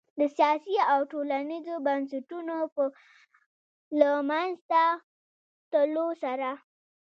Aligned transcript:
د 0.19 0.21
سیاسي 0.37 0.75
او 0.93 0.99
ټولنیزو 1.11 1.75
بنسټونو 1.87 2.55
په 2.75 2.83
له 3.99 4.09
منځه 4.29 4.81
تلو 5.71 6.07
سره 6.23 6.49